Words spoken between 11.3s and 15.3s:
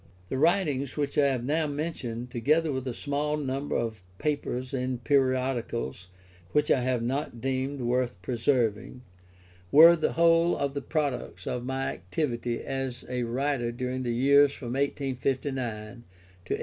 of my activity as a writer during the years from 1859